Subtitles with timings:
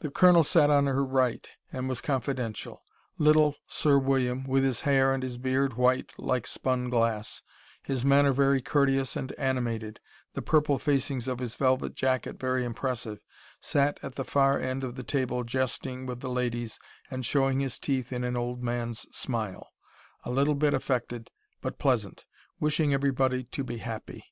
[0.00, 2.82] The colonel sat on her right, and was confidential.
[3.18, 7.44] Little Sir William, with his hair and his beard white like spun glass,
[7.80, 10.00] his manner very courteous and animated,
[10.34, 13.20] the purple facings of his velvet jacket very impressive,
[13.60, 17.78] sat at the far end of the table jesting with the ladies and showing his
[17.78, 19.68] teeth in an old man's smile,
[20.24, 21.30] a little bit affected,
[21.60, 22.24] but pleasant,
[22.58, 24.24] wishing everybody to be happy.